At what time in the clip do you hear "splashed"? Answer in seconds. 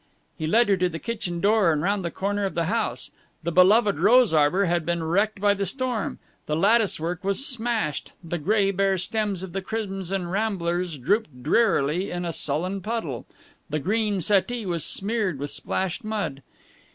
15.51-16.03